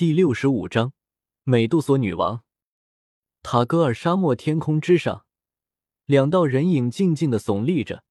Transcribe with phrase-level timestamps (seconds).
[0.00, 0.94] 第六十五章
[1.44, 2.42] 美杜莎女王。
[3.42, 5.26] 塔戈尔沙漠天空之上，
[6.06, 8.02] 两道人影静静的耸立着，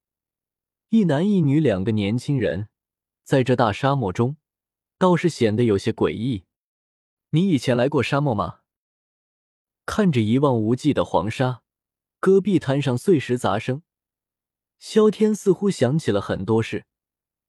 [0.89, 2.69] 一男一女两个年轻人，
[3.23, 4.37] 在这大沙漠中，
[4.99, 6.43] 倒是显得有些诡异。
[7.31, 8.59] 你以前来过沙漠吗？
[9.87, 11.63] 看着一望无际的黄沙，
[12.19, 13.81] 戈壁滩上碎石杂声，
[14.77, 16.85] 萧天似乎想起了很多事，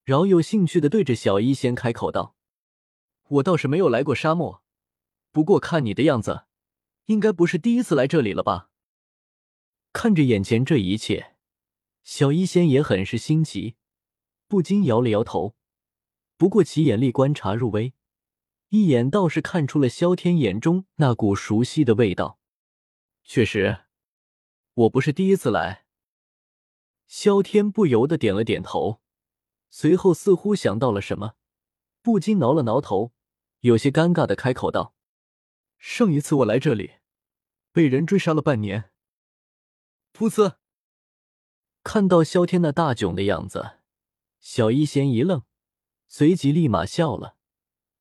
[0.03, 2.35] 饶有兴趣的对着小医仙开口道。
[3.31, 4.61] 我倒是没有来过沙漠，
[5.31, 6.43] 不过看你的样子，
[7.05, 8.69] 应该不是第一次来这里了吧？
[9.93, 11.35] 看着眼前这一切，
[12.03, 13.77] 小医仙也很是新奇，
[14.49, 15.55] 不禁摇了摇头。
[16.35, 17.93] 不过其眼力观察入微，
[18.69, 22.37] 一眼倒是看出了萧天眼中那股熟悉的味道。
[23.23, 23.85] 确实，
[24.73, 25.85] 我不是第一次来。
[27.07, 28.99] 萧天不由得点了点头，
[29.69, 31.35] 随后似乎想到了什么，
[32.01, 33.13] 不禁挠了挠头。
[33.61, 34.95] 有些尴尬的开口道
[35.77, 36.95] ：“上一次我来这里，
[37.71, 38.91] 被人追杀了半年。”
[40.13, 40.57] 噗呲！
[41.83, 43.77] 看到萧天那大囧的样子，
[44.39, 45.43] 小医仙一愣，
[46.07, 47.37] 随即立马笑了，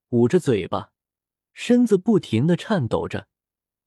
[0.09, 0.93] 捂着嘴巴，
[1.53, 3.29] 身子不停的颤抖着，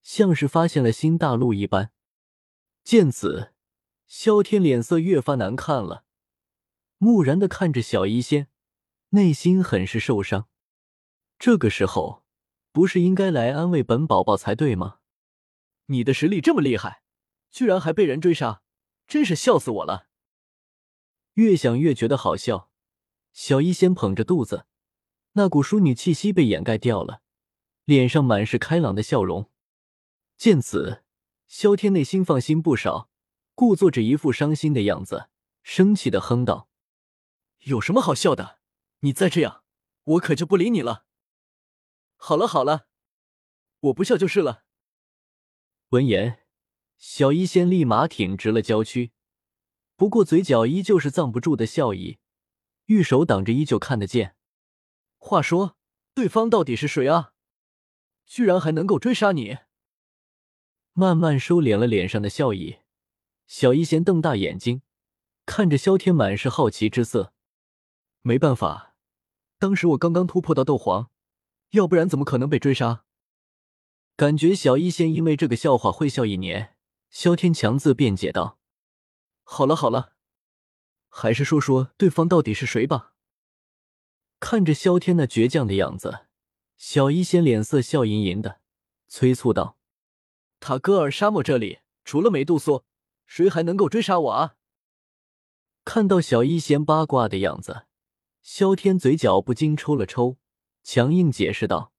[0.04, 1.92] 像是发现了新大陆一般。
[2.84, 3.54] 见此，
[4.06, 6.06] 萧天脸色越发难看了，
[7.00, 8.48] 木然的看着小医仙，
[9.10, 10.48] 内心很是受伤。
[11.46, 12.24] 这个时候，
[12.72, 15.00] 不是应该来安慰本宝宝才对吗？
[15.88, 17.04] 你的实力这么厉害，
[17.52, 18.62] 居然还被人追杀，
[19.08, 20.08] 真是笑死我了！
[21.34, 22.72] 越想越觉得好笑。
[23.34, 24.68] 小医仙捧着肚子，
[25.34, 27.22] 那股淑女气息被掩盖掉了，
[27.84, 29.52] 脸上满是开朗的笑容。
[30.38, 31.04] 见此，
[31.46, 33.10] 萧天内心放心不少，
[33.54, 35.28] 故作着一副伤心的样子，
[35.62, 36.70] 生气的哼道
[37.68, 38.60] ：“有什么好笑的？
[39.02, 39.66] 你再这样，
[40.06, 41.04] 我可就不理你了。”
[42.26, 42.88] 好了好了，
[43.82, 44.64] 我不笑就是了。
[45.90, 46.40] 闻言，
[46.98, 49.12] 小医仙立马挺直了娇躯，
[49.98, 52.20] 不过嘴角依旧是藏不住的笑意，
[52.86, 54.38] 玉手挡着，依旧看得见。
[55.18, 55.76] 话说，
[56.14, 57.34] 对方到底是谁啊？
[58.26, 59.58] 居然还能够追杀你？
[60.94, 62.78] 慢慢收敛了脸上的笑意，
[63.48, 64.82] 小医仙瞪大眼睛，
[65.46, 67.34] 看着萧天，满是好奇之色。
[68.22, 68.96] 没办法，
[69.60, 71.10] 当时我刚刚突破到斗皇。
[71.74, 73.04] 要不然怎么可能被追杀？
[74.16, 76.76] 感觉小医仙因为这个笑话会笑一年。
[77.10, 78.58] 萧天强自辩解道
[79.44, 80.14] ：“好了好了，
[81.10, 83.14] 还是说说对方到底是谁吧。”
[84.40, 86.26] 看着萧天那倔强的样子，
[86.78, 88.62] 小医仙脸色笑吟吟的，
[89.08, 89.78] 催促道
[90.60, 92.84] ：“塔戈尔沙漠这里除了梅杜莎，
[93.26, 94.56] 谁还能够追杀我啊？”
[95.86, 97.86] 看到小医仙八卦的样子，
[98.42, 100.38] 萧天嘴角不禁抽了抽。
[100.84, 101.94] 强硬解释道：“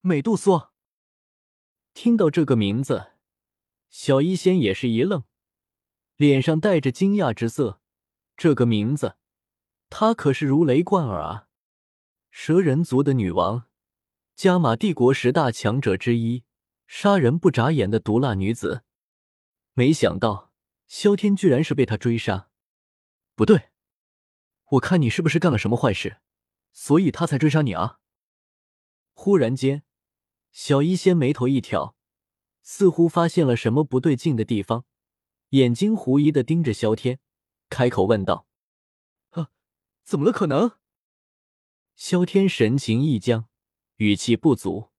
[0.00, 0.72] 美杜莎。”
[1.92, 3.12] 听到这个名字，
[3.90, 5.24] 小医仙也是一愣，
[6.16, 7.80] 脸上带着惊讶之色。
[8.36, 9.16] 这个名字，
[9.90, 11.48] 她可是如雷贯耳啊！
[12.30, 13.66] 蛇人族的女王，
[14.34, 16.44] 加玛帝国十大强者之一，
[16.86, 18.84] 杀人不眨眼的毒辣女子。
[19.74, 20.52] 没想到
[20.86, 22.48] 萧天居然是被她追杀。
[23.34, 23.70] 不对，
[24.70, 26.18] 我看你是不是干了什么坏事？
[26.70, 27.97] 所以他才追杀你啊！
[29.20, 29.82] 忽然间，
[30.52, 31.96] 小医仙眉头一挑，
[32.62, 34.84] 似乎发现了什么不对劲的地方，
[35.48, 37.18] 眼睛狐疑的盯着萧天，
[37.68, 38.46] 开口问道
[39.30, 39.50] ：“啊，
[40.04, 40.30] 怎么了？
[40.30, 40.78] 可能？”
[41.96, 43.48] 萧天神情一僵，
[43.96, 44.90] 语气不足，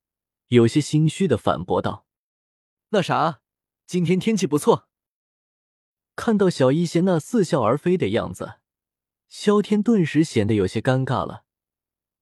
[0.47, 2.05] 有些心虚的反驳道
[2.91, 3.41] ：“那啥，
[3.85, 4.89] 今天天气不错。”
[6.17, 8.59] 看到小医仙那似笑而非的样子，
[9.29, 11.45] 萧天顿时显得有些尴尬了。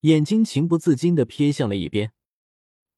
[0.00, 2.12] 眼睛情不自禁的瞥向了一边，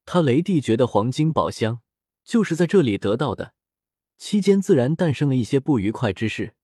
[0.04, 1.80] 他雷帝诀的黄金宝箱
[2.24, 3.54] 就是在这里得到的，
[4.18, 6.54] 期间自然诞生了一些不愉快之事。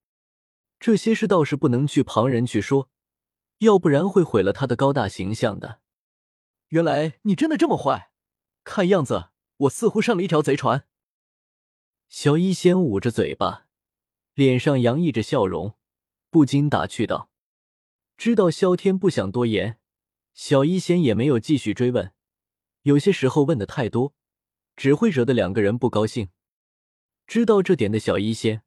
[0.78, 2.90] 这些事倒是不能去旁人去说，
[3.58, 5.80] 要不然会毁了他的高大形象的。
[6.68, 8.10] 原来你真的这么坏，
[8.62, 10.86] 看样子我似乎上了一条贼船。
[12.10, 13.68] 小医仙捂着嘴巴，
[14.34, 15.76] 脸上洋溢着笑容，
[16.28, 17.30] 不禁打趣道
[18.18, 19.78] ：“知道萧天不想多言。”
[20.36, 22.12] 小医仙也没有继续追问，
[22.82, 24.12] 有些时候问的太多，
[24.76, 26.28] 只会惹得两个人不高兴。
[27.26, 28.62] 知道这点的小医仙，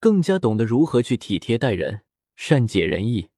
[0.00, 2.04] 更加懂得如何去体贴待人，
[2.36, 3.28] 善解人意。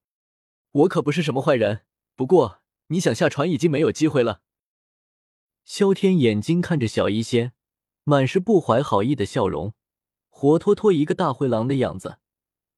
[0.71, 1.85] 我可不是什么坏人，
[2.15, 4.43] 不过你想下船已经没有机会了。
[5.65, 7.53] 萧天眼睛看着小医仙，
[8.05, 9.75] 满是不怀好意的笑容，
[10.29, 12.19] 活脱脱一个大灰狼的样子，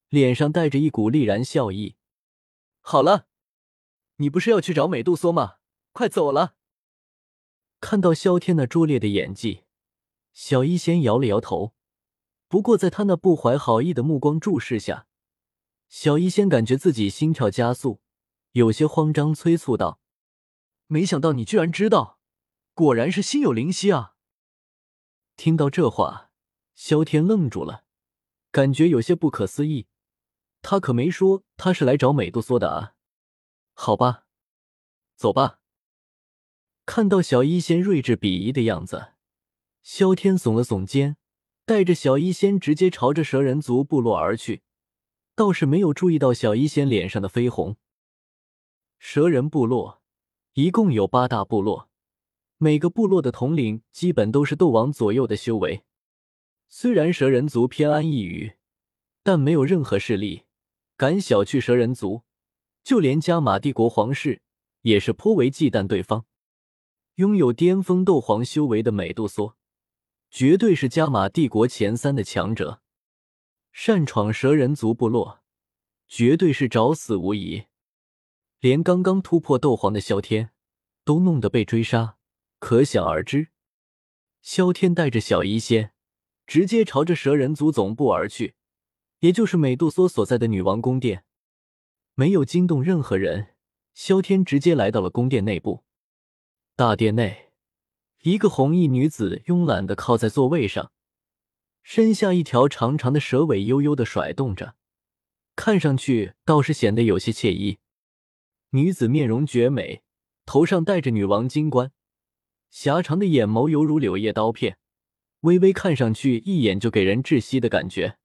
[0.09, 1.97] 脸上带着一股厉然笑意。
[2.81, 3.27] 好了。
[4.17, 5.57] 你不是要去找美杜莎吗？
[5.93, 6.57] 快走了！
[7.81, 9.65] 看到萧天那拙劣的演技，
[10.33, 11.75] 小医仙摇了摇头。
[12.49, 15.07] 不过，在他那不怀好意的目光注视下，
[15.89, 18.01] 小医仙感觉自己心跳加速，
[18.53, 20.01] 有些慌张，催促道
[20.87, 22.21] ：“没想到你居然知道，
[22.73, 24.15] 果然是心有灵犀啊！”
[25.37, 26.31] 听到这话，
[26.77, 27.85] 萧天愣住了，
[28.53, 29.89] 感觉有些不可思议。
[30.63, 32.94] 他可没说他是来找美杜莎的啊。
[33.75, 34.25] 好吧，
[35.15, 35.61] 走吧。
[36.87, 39.13] 看到小医仙睿智鄙夷的样子，
[39.83, 41.17] 萧天耸了耸肩。
[41.67, 44.61] 带着小医仙直接朝着蛇人族部落而去，
[45.35, 47.79] 倒是没有注意到小医仙脸上的绯红。
[48.99, 50.03] 蛇人部落
[50.53, 51.89] 一共有八大部落，
[52.59, 55.85] 每个部落的统领基本都是斗王左右的修为。
[56.69, 58.57] 虽然蛇人族偏安一隅，
[59.23, 60.45] 但没有任何势力
[60.99, 62.25] 敢小觑蛇人族，
[62.85, 64.43] 就连加玛帝国皇室
[64.83, 66.27] 也是颇为忌惮对方。
[67.17, 69.57] 拥有巅峰斗皇修为的美杜莎。
[70.31, 72.83] 绝对是加玛帝国前三的强者，
[73.71, 75.45] 擅闯蛇人族部落，
[76.09, 77.67] 绝对是找死无疑。
[78.59, 80.51] 连刚刚突破斗皇的萧天
[81.05, 82.17] 都弄得被追杀，
[82.59, 83.51] 可想而知。
[84.43, 85.93] 萧天带着小医仙
[86.49, 88.57] 直接朝着蛇人族总部而去，
[89.21, 91.25] 也就是美杜莎所在的女王宫殿。
[92.17, 93.49] 没有惊动任何人，
[93.93, 95.85] 萧天直接来到了宫殿内部。
[96.77, 97.51] 大殿内。
[98.23, 100.93] 一个红衣女子慵懒的靠在座位上，
[101.83, 104.77] 身下一条长长的蛇尾悠悠的甩动着，
[105.55, 107.81] 看上去倒是显得有些惬意。
[108.71, 110.03] 女子面容绝美，
[110.47, 111.93] 头上戴着女王金冠，
[112.71, 114.79] 狭长的眼眸犹如柳叶刀片，
[115.41, 118.17] 微微看上去一眼就给人窒息的感觉。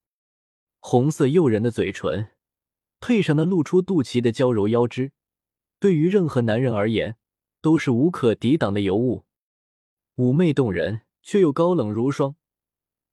[0.80, 2.30] 红色诱人的嘴唇，
[3.00, 5.12] 配上那露出肚脐的娇柔腰肢，
[5.80, 7.18] 对于任何男人而言
[7.62, 9.26] 都是无可抵挡的尤物。
[10.16, 12.36] 妩媚动人，却又高冷如霜，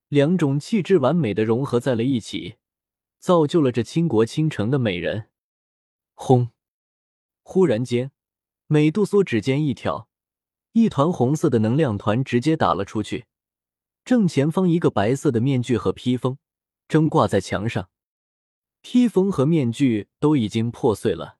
[0.08, 2.56] 两种气质完美的融合在了一起，
[3.18, 5.28] 造就了这倾国倾城的美人。
[6.14, 6.50] 轰！
[7.42, 8.10] 忽然间，
[8.66, 10.08] 美杜莎指尖一挑，
[10.72, 13.26] 一团红色的能量团直接打了出去。
[14.04, 16.38] 正前方一个白色的面具和披风
[16.88, 17.88] 正挂在墙上，
[18.88, 21.38] 披风和面具都已经破碎了，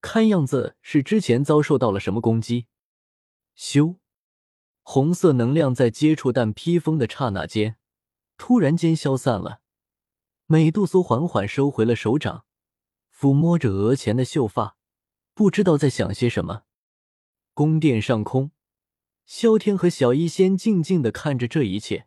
[0.00, 2.66] 看样子是之前遭受到了什么攻击。
[3.54, 3.98] 咻！
[4.80, 7.76] 红色能量在接触但披风的刹那间，
[8.38, 9.60] 突然间消散了。
[10.46, 12.46] 美杜莎缓缓收回了手掌，
[13.14, 14.78] 抚摸着额前的秀发，
[15.34, 16.62] 不知道在想些什么。
[17.52, 18.50] 宫殿上空，
[19.26, 22.06] 萧天和小医仙静静的看着这一切。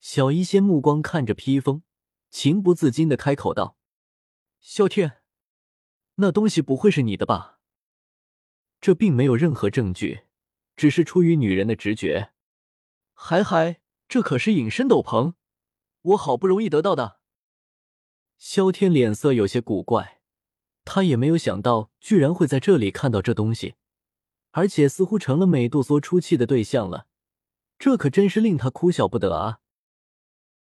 [0.00, 1.84] 小医仙目光看着披风，
[2.30, 3.76] 情不自禁的开口道
[4.60, 5.22] ：“萧天，
[6.16, 7.60] 那东西不会是你的吧？
[8.80, 10.24] 这并没有任何证据。”
[10.78, 12.30] 只是出于女人的直觉，
[13.12, 15.34] 嗨嗨，这可是隐身斗篷，
[16.02, 17.18] 我好不容易得到的。
[18.36, 20.20] 萧天脸色有些古怪，
[20.84, 23.74] 他也没有想到居然会在这里看到这东西，
[24.52, 27.08] 而且似乎成了美杜莎出气的对象了，
[27.76, 29.58] 这可真是令他哭笑不得啊！